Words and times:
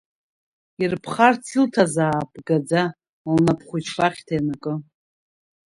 Ирԥхарц 0.83 1.45
илҭазаап 1.57 2.31
гаӡа, 2.47 2.83
лнап 3.33 3.59
хәыҷқәа 3.67 4.03
ахьҭа 4.07 4.33
ианакы. 4.37 4.73